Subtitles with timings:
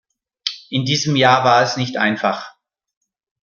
[0.71, 2.55] In diesem Jahr war es nicht einfach.